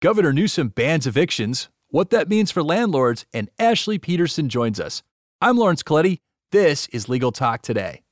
[0.00, 5.02] Governor Newsom bans evictions, what that means for landlords, and Ashley Peterson joins us.
[5.40, 6.20] I'm Lawrence Colletti.
[6.52, 8.02] This is Legal Talk Today.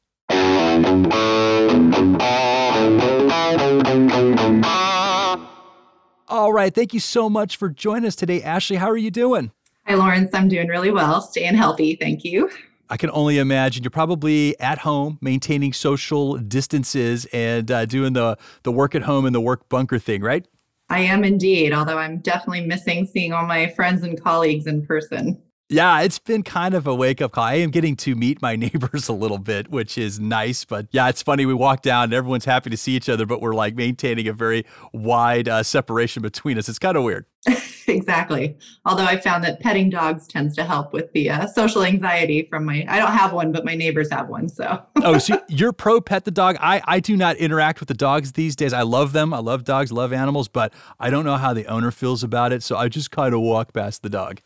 [6.28, 6.74] All right.
[6.74, 8.78] Thank you so much for joining us today, Ashley.
[8.78, 9.52] How are you doing?
[9.86, 10.34] Hi, Lawrence.
[10.34, 11.20] I'm doing really well.
[11.20, 11.94] Staying healthy.
[11.94, 12.50] Thank you.
[12.90, 18.38] I can only imagine you're probably at home maintaining social distances and uh, doing the,
[18.64, 20.46] the work at home and the work bunker thing, right?
[20.88, 25.42] I am indeed, although I'm definitely missing seeing all my friends and colleagues in person.
[25.68, 27.42] Yeah, it's been kind of a wake up call.
[27.42, 30.64] I am getting to meet my neighbors a little bit, which is nice.
[30.64, 31.44] But yeah, it's funny.
[31.44, 34.32] We walk down and everyone's happy to see each other, but we're like maintaining a
[34.32, 36.68] very wide uh, separation between us.
[36.68, 37.26] It's kind of weird.
[37.96, 38.56] exactly.
[38.84, 42.64] Although I found that petting dogs tends to help with the uh, social anxiety from
[42.64, 44.48] my, I don't have one, but my neighbors have one.
[44.48, 46.56] So, oh, so you're pro pet the dog.
[46.60, 48.72] I, I do not interact with the dogs these days.
[48.72, 49.32] I love them.
[49.34, 52.62] I love dogs, love animals, but I don't know how the owner feels about it.
[52.62, 54.40] So I just kind of walk past the dog.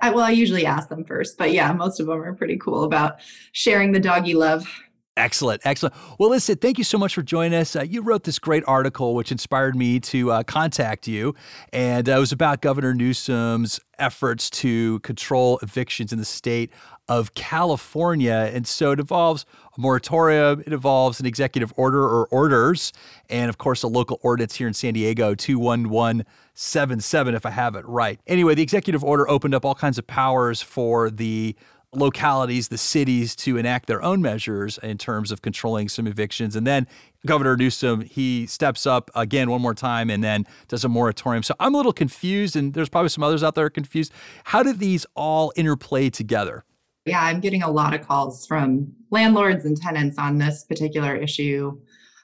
[0.00, 2.84] I, well, I usually ask them first, but yeah, most of them are pretty cool
[2.84, 3.16] about
[3.52, 4.66] sharing the doggy love.
[5.14, 5.94] Excellent, excellent.
[6.18, 7.76] Well, listen, thank you so much for joining us.
[7.76, 11.34] Uh, you wrote this great article, which inspired me to uh, contact you,
[11.70, 16.70] and uh, it was about Governor Newsom's efforts to control evictions in the state
[17.08, 18.50] of California.
[18.54, 19.44] And so it involves
[19.76, 22.94] a moratorium, it involves an executive order or orders,
[23.28, 27.86] and of course, a local ordinance here in San Diego, 21177, if I have it
[27.86, 28.18] right.
[28.26, 31.54] Anyway, the executive order opened up all kinds of powers for the
[31.94, 36.56] localities, the cities to enact their own measures in terms of controlling some evictions.
[36.56, 36.86] And then
[37.26, 41.42] Governor Newsom, he steps up again one more time and then does a moratorium.
[41.42, 44.12] So I'm a little confused, and there's probably some others out there confused.
[44.44, 46.64] How do these all interplay together?
[47.04, 51.78] Yeah, I'm getting a lot of calls from landlords and tenants on this particular issue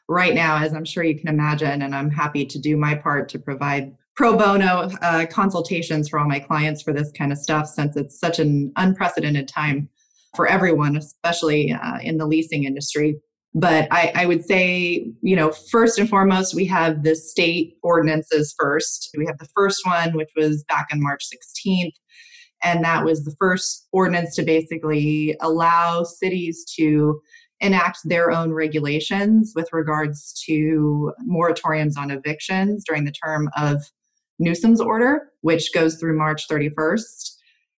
[0.09, 1.83] right now, as I'm sure you can imagine.
[1.83, 6.27] And I'm happy to do my part to provide pro bono uh, consultations for all
[6.27, 9.89] my clients for this kind of stuff since it's such an unprecedented time
[10.35, 13.17] for everyone, especially uh, in the leasing industry.
[13.55, 18.53] But I, I, would say, you know, first and foremost, we have the state ordinances
[18.59, 19.09] first.
[19.17, 21.95] We have the first one, which was back on March 16th.
[22.65, 27.21] And that was the first ordinance to basically allow cities to
[27.61, 33.81] enact their own regulations with regards to moratoriums on evictions during the term of
[34.39, 37.37] Newsom's order, which goes through March 31st.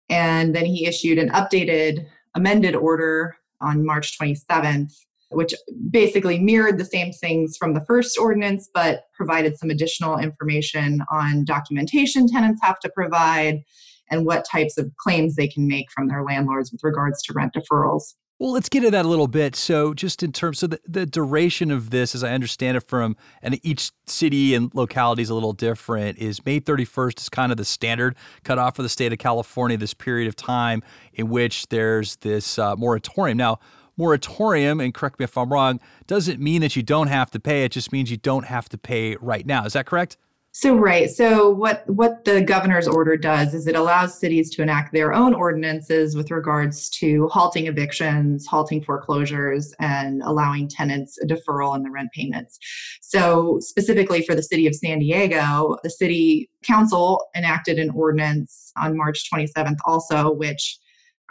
[0.09, 2.05] And then he issued an updated,
[2.35, 4.93] amended order on March 27th,
[5.31, 5.53] which
[5.91, 11.45] basically mirrored the same things from the first ordinance, but provided some additional information on
[11.45, 13.61] documentation tenants have to provide
[14.09, 17.53] and what types of claims they can make from their landlords with regards to rent
[17.53, 18.15] deferrals.
[18.39, 19.53] Well, let's get into that a little bit.
[19.57, 23.17] So, just in terms of the, the duration of this, as I understand it from,
[23.41, 27.57] and each city and locality is a little different, is May 31st is kind of
[27.57, 30.81] the standard cutoff for the state of California, this period of time
[31.13, 33.37] in which there's this uh, moratorium.
[33.37, 33.59] Now,
[33.97, 37.65] moratorium, and correct me if I'm wrong, doesn't mean that you don't have to pay.
[37.65, 39.65] It just means you don't have to pay right now.
[39.65, 40.15] Is that correct?
[40.59, 41.09] So right.
[41.09, 45.33] So what what the governor's order does is it allows cities to enact their own
[45.33, 51.89] ordinances with regards to halting evictions, halting foreclosures and allowing tenants a deferral in the
[51.89, 52.59] rent payments.
[53.01, 58.97] So specifically for the city of San Diego, the city council enacted an ordinance on
[58.97, 60.77] March 27th also which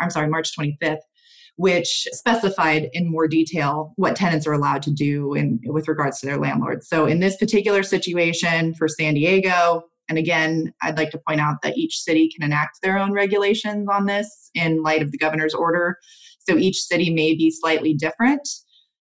[0.01, 1.01] I'm sorry, March 25th
[1.59, 6.27] which specified in more detail what tenants are allowed to do in, with regards to
[6.27, 6.89] their landlords.
[6.89, 11.57] So, in this particular situation for San Diego, and again, I'd like to point out
[11.63, 15.53] that each city can enact their own regulations on this in light of the governor's
[15.53, 15.99] order.
[16.49, 18.49] So, each city may be slightly different.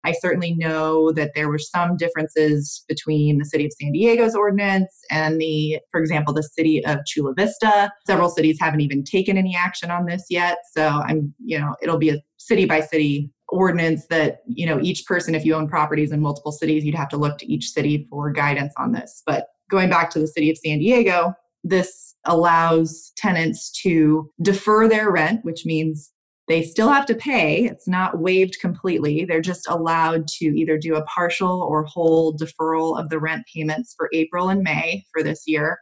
[0.08, 4.92] I certainly know that there were some differences between the city of San Diego's ordinance
[5.10, 7.92] and the, for example, the city of Chula Vista.
[8.06, 10.58] Several cities haven't even taken any action on this yet.
[10.72, 15.04] So I'm, you know, it'll be a city by city ordinance that, you know, each
[15.04, 18.06] person, if you own properties in multiple cities, you'd have to look to each city
[18.08, 19.22] for guidance on this.
[19.26, 25.10] But going back to the city of San Diego, this allows tenants to defer their
[25.10, 26.12] rent, which means
[26.48, 27.66] they still have to pay.
[27.66, 29.24] It's not waived completely.
[29.24, 33.94] They're just allowed to either do a partial or whole deferral of the rent payments
[33.96, 35.78] for April and May for this year.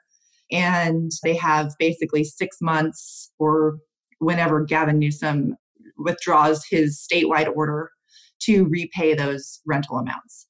[0.50, 3.78] And they have basically six months or
[4.18, 5.56] whenever Gavin Newsom
[5.98, 7.90] withdraws his statewide order
[8.42, 10.46] to repay those rental amounts.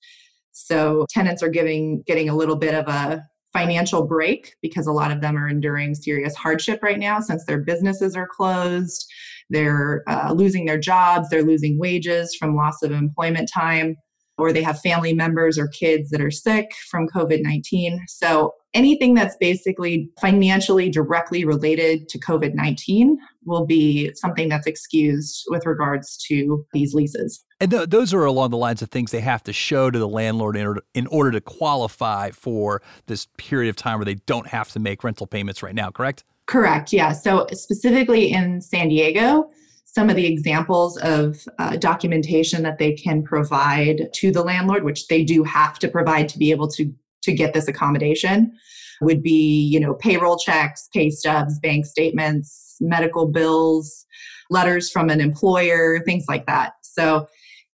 [0.52, 3.22] So tenants are giving getting a little bit of a
[3.56, 7.58] financial break because a lot of them are enduring serious hardship right now since their
[7.58, 9.06] businesses are closed
[9.50, 13.96] they're uh, losing their jobs, they're losing wages from loss of employment time.
[14.38, 18.04] Or they have family members or kids that are sick from COVID 19.
[18.08, 25.44] So anything that's basically financially directly related to COVID 19 will be something that's excused
[25.48, 27.44] with regards to these leases.
[27.60, 30.08] And th- those are along the lines of things they have to show to the
[30.08, 34.48] landlord in order, in order to qualify for this period of time where they don't
[34.48, 36.24] have to make rental payments right now, correct?
[36.46, 37.12] Correct, yeah.
[37.12, 39.50] So, specifically in San Diego,
[39.96, 45.06] some of the examples of uh, documentation that they can provide to the landlord, which
[45.06, 48.52] they do have to provide to be able to, to get this accommodation,
[49.00, 54.04] would be you know payroll checks, pay stubs, bank statements, medical bills,
[54.50, 56.74] letters from an employer, things like that.
[56.82, 57.26] So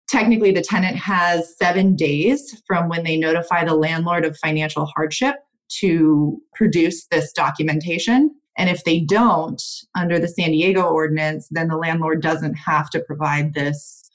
[0.07, 5.37] technically the tenant has 7 days from when they notify the landlord of financial hardship
[5.81, 9.63] to produce this documentation and if they don't,
[9.97, 14.11] under the San Diego ordinance, then the landlord doesn't have to provide this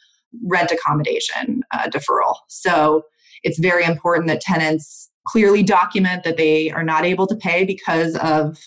[0.46, 2.36] rent accommodation uh, deferral.
[2.48, 3.06] So
[3.42, 8.16] it's very important that tenants clearly document that they are not able to pay because
[8.18, 8.60] of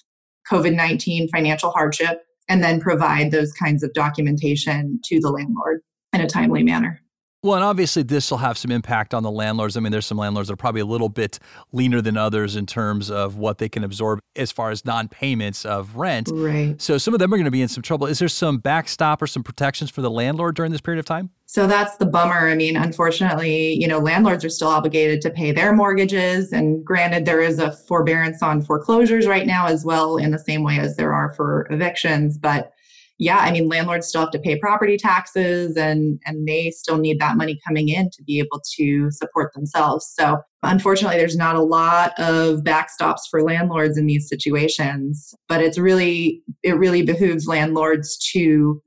[0.50, 5.82] COVID 19 financial hardship and then provide those kinds of documentation to the landlord
[6.12, 7.00] in a timely manner.
[7.40, 9.76] Well, and obviously this will have some impact on the landlords.
[9.76, 11.38] I mean, there's some landlords that are probably a little bit
[11.70, 15.94] leaner than others in terms of what they can absorb as far as non-payments of
[15.94, 16.28] rent.
[16.32, 16.80] Right.
[16.82, 18.08] So some of them are going to be in some trouble.
[18.08, 21.30] Is there some backstop or some protections for the landlord during this period of time?
[21.46, 22.48] So that's the bummer.
[22.48, 26.52] I mean, unfortunately, you know, landlords are still obligated to pay their mortgages.
[26.52, 30.64] And granted, there is a forbearance on foreclosures right now as well, in the same
[30.64, 32.36] way as there are for evictions.
[32.36, 32.72] But
[33.18, 37.18] yeah, I mean, landlords still have to pay property taxes and, and they still need
[37.18, 40.12] that money coming in to be able to support themselves.
[40.16, 45.78] So, unfortunately, there's not a lot of backstops for landlords in these situations, but it's
[45.78, 48.80] really, it really behooves landlords to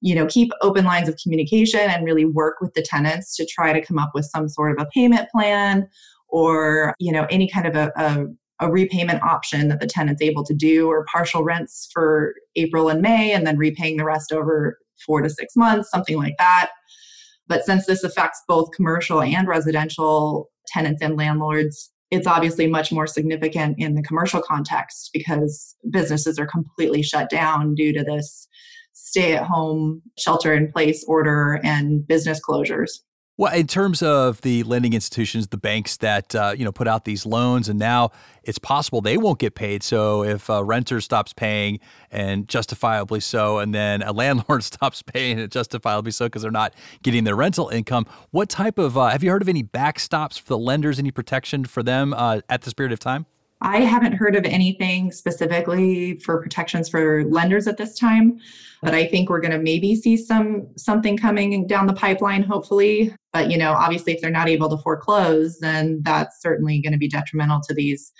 [0.00, 3.72] you know keep open lines of communication and really work with the tenants to try
[3.72, 5.88] to come up with some sort of a payment plan
[6.28, 8.26] or you know any kind of a, a
[8.64, 13.02] a repayment option that the tenant's able to do or partial rents for April and
[13.02, 16.70] May and then repaying the rest over four to six months, something like that.
[17.46, 23.06] But since this affects both commercial and residential tenants and landlords, it's obviously much more
[23.06, 28.48] significant in the commercial context because businesses are completely shut down due to this
[28.94, 33.00] stay at home, shelter in place order and business closures.
[33.36, 37.04] Well, in terms of the lending institutions, the banks that uh, you know put out
[37.04, 38.12] these loans, and now
[38.44, 39.82] it's possible they won't get paid.
[39.82, 41.80] So if a renter stops paying,
[42.12, 46.74] and justifiably so, and then a landlord stops paying, and justifiably so because they're not
[47.02, 50.50] getting their rental income, what type of uh, have you heard of any backstops for
[50.50, 51.00] the lenders?
[51.00, 53.26] Any protection for them uh, at this period of time?
[53.60, 58.38] I haven't heard of anything specifically for protections for lenders at this time,
[58.82, 63.14] but I think we're going to maybe see some something coming down the pipeline hopefully.
[63.32, 66.98] But you know, obviously if they're not able to foreclose, then that's certainly going to
[66.98, 68.12] be detrimental to these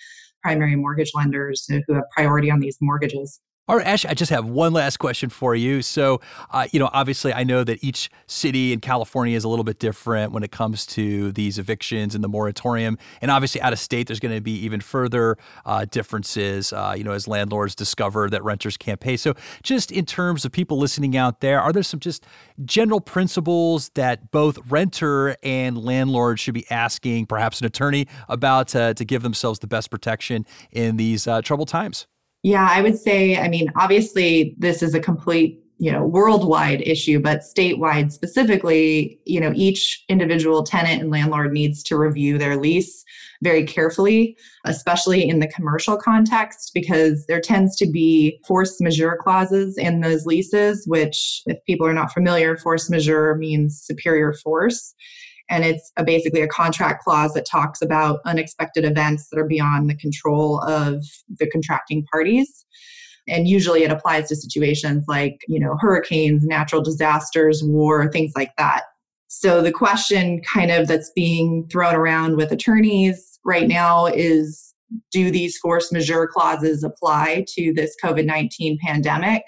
[0.42, 3.40] primary mortgage lenders who have priority on these mortgages.
[3.66, 5.80] All right, Ash, I just have one last question for you.
[5.80, 6.20] So,
[6.50, 9.78] uh, you know, obviously, I know that each city in California is a little bit
[9.78, 12.98] different when it comes to these evictions and the moratorium.
[13.22, 17.04] And obviously, out of state, there's going to be even further uh, differences, uh, you
[17.04, 19.16] know, as landlords discover that renters can't pay.
[19.16, 19.32] So,
[19.62, 22.26] just in terms of people listening out there, are there some just
[22.66, 28.92] general principles that both renter and landlord should be asking, perhaps an attorney, about to
[28.94, 32.06] give themselves the best protection in these uh, troubled times?
[32.44, 37.18] Yeah, I would say, I mean, obviously, this is a complete you know worldwide issue
[37.18, 43.04] but statewide specifically you know each individual tenant and landlord needs to review their lease
[43.42, 49.76] very carefully especially in the commercial context because there tends to be force majeure clauses
[49.76, 54.94] in those leases which if people are not familiar force majeure means superior force
[55.50, 59.90] and it's a, basically a contract clause that talks about unexpected events that are beyond
[59.90, 61.04] the control of
[61.38, 62.64] the contracting parties.
[63.28, 68.52] And usually it applies to situations like you know hurricanes natural disasters war things like
[68.58, 68.82] that.
[69.28, 74.74] So the question kind of that's being thrown around with attorneys right now is
[75.10, 79.42] do these force majeure clauses apply to this covid-19 pandemic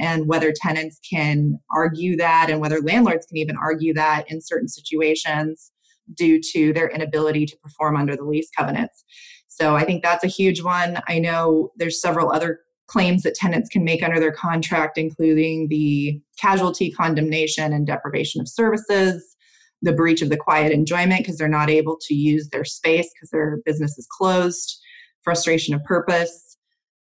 [0.00, 4.68] and whether tenants can argue that and whether landlords can even argue that in certain
[4.68, 5.70] situations
[6.14, 9.04] due to their inability to perform under the lease covenants.
[9.46, 11.00] So I think that's a huge one.
[11.06, 16.20] I know there's several other claims that tenants can make under their contract, including the
[16.40, 19.36] casualty condemnation and deprivation of services,
[19.82, 23.30] the breach of the quiet enjoyment because they're not able to use their space because
[23.30, 24.80] their business is closed,
[25.22, 26.49] frustration of purpose,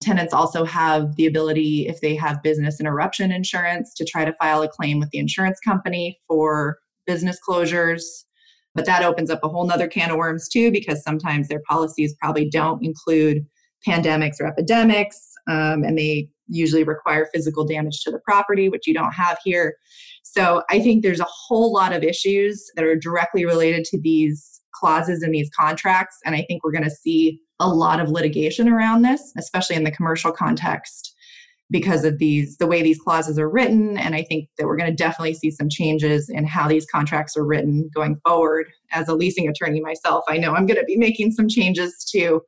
[0.02, 4.62] Tenants also have the ability, if they have business interruption insurance, to try to file
[4.62, 8.02] a claim with the insurance company for business closures.
[8.74, 12.14] But that opens up a whole nother can of worms too, because sometimes their policies
[12.20, 13.46] probably don't include
[13.86, 15.18] pandemics or epidemics,
[15.48, 19.74] um, and they usually require physical damage to the property, which you don't have here.
[20.22, 24.60] So I think there's a whole lot of issues that are directly related to these
[24.74, 26.16] clauses in these contracts.
[26.24, 29.84] And I think we're going to see a lot of litigation around this, especially in
[29.84, 31.14] the commercial context
[31.70, 34.90] because of these the way these clauses are written and i think that we're going
[34.90, 39.14] to definitely see some changes in how these contracts are written going forward as a
[39.14, 42.42] leasing attorney myself i know i'm going to be making some changes to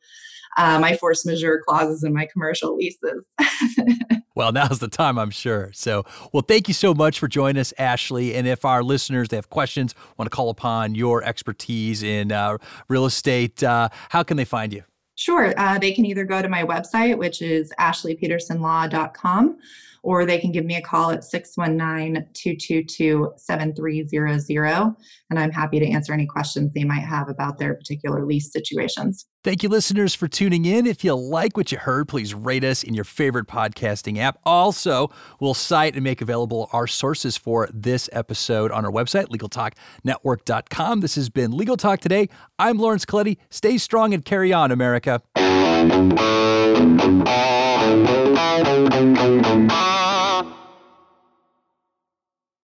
[0.59, 3.25] uh, my force majeure clauses in my commercial leases
[4.37, 5.71] Well, now's the time, I'm sure.
[5.75, 8.35] So, well, thank you so much for joining us, Ashley.
[8.35, 12.59] And if our listeners they have questions, want to call upon your expertise in uh,
[12.88, 14.83] real estate, uh, how can they find you?
[15.16, 15.54] Sure.
[15.56, 19.59] Uh, they can either go to my website, which is ashleypetersonlaw.com,
[20.02, 24.94] or they can give me a call at 619 222 7300.
[25.30, 29.26] And I'm happy to answer any questions they might have about their particular lease situations.
[29.44, 30.86] Thank you, listeners, for tuning in.
[30.86, 34.38] If you like what you heard, please rate us in your favorite podcasting app.
[34.46, 41.00] Also, we'll cite and make available our sources for this episode on our website, legaltalknetwork.com.
[41.00, 42.30] This has been Legal Talk Today.
[42.58, 43.36] I'm Lawrence Colletti.
[43.50, 45.20] Stay strong and carry on, America.